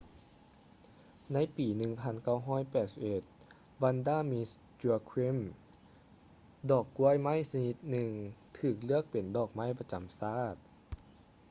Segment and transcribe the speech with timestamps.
[1.33, 1.67] ໃນປີ
[2.75, 4.49] 1981 vanda miss
[4.81, 5.37] joaquim
[6.71, 8.09] ດອກກ້ວຍໄມ້ຊະນິດໜຶ່ງ
[8.59, 10.55] ຖືກເລືອກເປັນດອກໄມ້ປະຈຳຊາດ